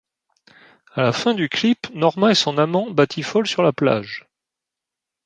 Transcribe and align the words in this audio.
À 0.95 1.03
la 1.03 1.11
fin 1.13 1.35
du 1.35 1.47
clip, 1.47 1.87
Norma 1.93 2.31
et 2.31 2.33
son 2.33 2.57
amant 2.57 2.89
batifolent 2.89 3.45
sur 3.45 3.61
la 3.61 3.71
plage. 3.71 4.25